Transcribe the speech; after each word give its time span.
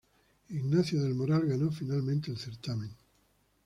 Ignacio 0.49 0.99
del 0.99 1.13
Moral 1.13 1.45
ganó 1.45 1.69
finalmente 1.71 2.31
el 2.31 2.37
certamen. 2.39 2.89